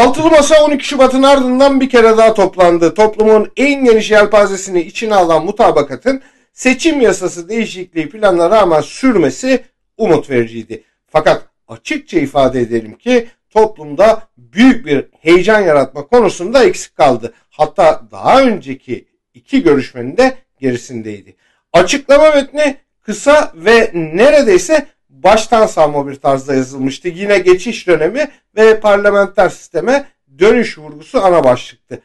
[0.00, 2.94] Altılı Masa 12 Şubat'ın ardından bir kere daha toplandı.
[2.94, 9.64] Toplumun en geniş yelpazesini içine alan mutabakatın seçim yasası değişikliği planına rağmen sürmesi
[9.96, 10.84] umut vericiydi.
[11.06, 17.34] Fakat açıkça ifade edelim ki toplumda büyük bir heyecan yaratma konusunda eksik kaldı.
[17.50, 21.36] Hatta daha önceki iki görüşmenin de gerisindeydi.
[21.72, 24.86] Açıklama metni kısa ve neredeyse
[25.22, 27.08] baştan savma bir tarzda yazılmıştı.
[27.08, 30.06] Yine geçiş dönemi ve parlamenter sisteme
[30.38, 32.02] dönüş vurgusu ana başlıktı.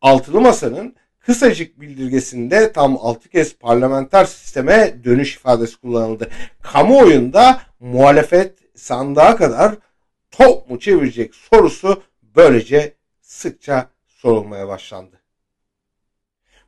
[0.00, 6.30] Altılı Masa'nın kısacık bildirgesinde tam 6 kez parlamenter sisteme dönüş ifadesi kullanıldı.
[6.62, 9.74] Kamuoyunda muhalefet sandığa kadar
[10.30, 15.17] top mu çevirecek sorusu böylece sıkça sorulmaya başlandı.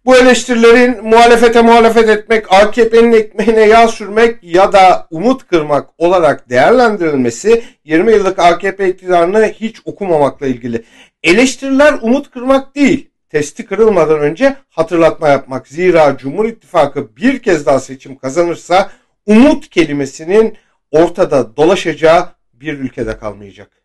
[0.04, 7.64] Bu eleştirilerin muhalefete muhalefet etmek, AKP'nin ekmeğine yağ sürmek ya da umut kırmak olarak değerlendirilmesi
[7.84, 10.84] 20 yıllık AKP iktidarını hiç okumamakla ilgili.
[11.22, 15.69] Eleştiriler umut kırmak değil, testi kırılmadan önce hatırlatma yapmak.
[15.69, 18.91] Zira Cumhur İttifakı bir kez daha seçim kazanırsa
[19.27, 20.56] umut kelimesinin
[20.91, 23.80] ortada dolaşacağı bir ülkede kalmayacak.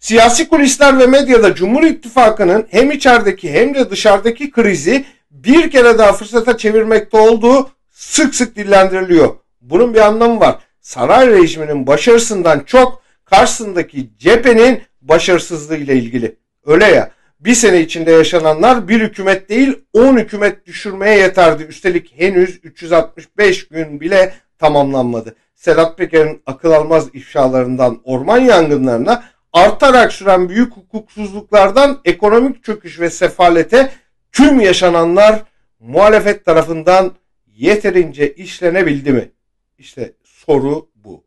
[0.00, 6.12] Siyasi kulisler ve medyada Cumhur İttifakı'nın hem içerideki hem de dışarıdaki krizi bir kere daha
[6.12, 9.36] fırsata çevirmekte olduğu sık sık dillendiriliyor.
[9.60, 10.58] Bunun bir anlamı var.
[10.80, 16.36] Saray rejiminin başarısından çok karşısındaki cephenin başarısızlığı ile ilgili.
[16.66, 17.10] Öyle ya
[17.40, 21.62] bir sene içinde yaşananlar bir hükümet değil 10 hükümet düşürmeye yeterdi.
[21.62, 25.34] Üstelik henüz 365 gün bile tamamlanmadı.
[25.54, 29.24] Sedat Peker'in akıl almaz ifşalarından orman yangınlarına
[29.58, 33.92] artarak süren büyük hukuksuzluklardan ekonomik çöküş ve sefalete
[34.32, 35.42] tüm yaşananlar
[35.80, 37.12] muhalefet tarafından
[37.46, 39.30] yeterince işlenebildi mi?
[39.78, 41.24] İşte soru bu.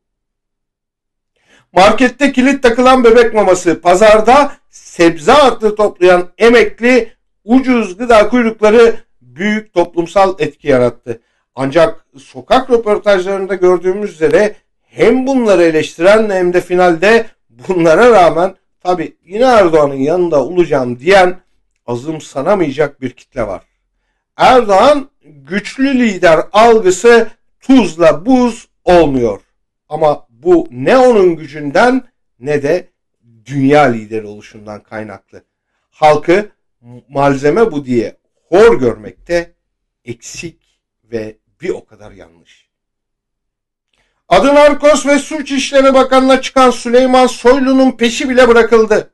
[1.74, 10.36] Markette kilit takılan bebek maması, pazarda sebze artı toplayan emekli ucuz gıda kuyrukları büyük toplumsal
[10.40, 11.22] etki yarattı.
[11.56, 17.26] Ancak sokak röportajlarında gördüğümüz üzere hem bunları eleştiren hem de finalde
[17.68, 21.40] bunlara rağmen tabi yine Erdoğan'ın yanında olacağım diyen
[21.88, 23.64] azımsanamayacak bir kitle var.
[24.38, 27.28] Erdoğan güçlü lider algısı
[27.60, 29.42] tuzla buz olmuyor.
[29.90, 32.04] Ama bu ne onun gücünden
[32.40, 32.88] ne de
[33.46, 35.44] dünya lideri oluşundan kaynaklı.
[35.90, 36.52] Halkı
[37.10, 38.18] malzeme bu diye
[38.50, 39.54] hor görmekte
[40.06, 42.71] eksik ve bir o kadar yanlış.
[44.32, 49.12] Adı Narkos ve Suç İşleri Bakanı'na çıkan Süleyman Soylu'nun peşi bile bırakıldı.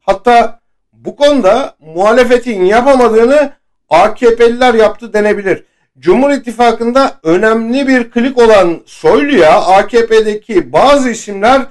[0.00, 0.60] Hatta
[0.92, 3.52] bu konuda muhalefetin yapamadığını
[3.88, 5.64] AKP'liler yaptı denebilir.
[5.98, 11.62] Cumhur İttifakı'nda önemli bir klik olan Soylu'ya AKP'deki bazı isimler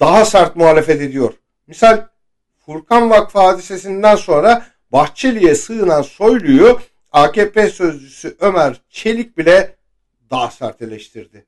[0.00, 1.34] daha sert muhalefet ediyor.
[1.66, 2.04] Misal
[2.66, 6.80] Furkan Vakfı hadisesinden sonra Bahçeli'ye sığınan Soylu'yu
[7.12, 9.76] AKP sözcüsü Ömer Çelik bile
[10.30, 11.47] daha sert eleştirdi.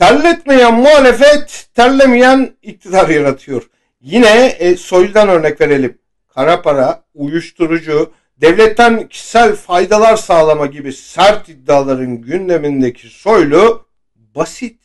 [0.00, 3.70] Terletmeyen muhalefet, terlemeyen iktidar yaratıyor.
[4.00, 5.98] Yine e, soyludan örnek verelim.
[6.28, 14.80] Kara para, uyuşturucu, devletten kişisel faydalar sağlama gibi sert iddiaların gündemindeki soylu basit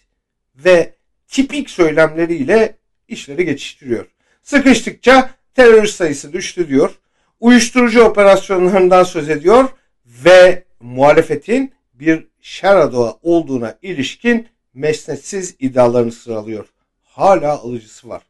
[0.55, 0.95] ve
[1.27, 2.77] tipik söylemleriyle
[3.07, 4.05] işleri geçiştiriyor.
[4.41, 6.91] Sıkıştıkça terörist sayısı düştü diyor.
[7.39, 9.69] Uyuşturucu operasyonlarından söz ediyor
[10.05, 12.89] ve muhalefetin bir şer
[13.21, 16.65] olduğuna ilişkin mesnetsiz iddialarını sıralıyor.
[17.03, 18.23] Hala alıcısı var.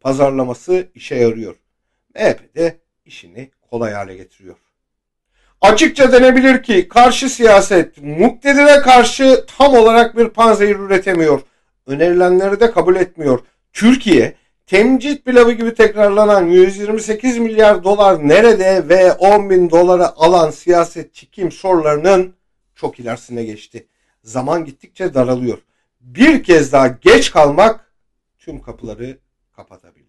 [0.00, 1.54] Pazarlaması işe yarıyor.
[2.14, 4.56] MHP de işini kolay hale getiriyor.
[5.60, 11.40] Açıkça denebilir ki karşı siyaset muktedire karşı tam olarak bir panzehir üretemiyor.
[11.86, 13.40] Önerilenleri de kabul etmiyor.
[13.72, 14.34] Türkiye
[14.66, 21.52] temcit pilavı gibi tekrarlanan 128 milyar dolar nerede ve 10 bin dolara alan siyasetçi kim
[21.52, 22.34] sorularının
[22.74, 23.86] çok ilerisine geçti.
[24.22, 25.58] Zaman gittikçe daralıyor
[26.00, 27.92] bir kez daha geç kalmak
[28.38, 29.18] tüm kapıları
[29.52, 29.88] kapatabilir.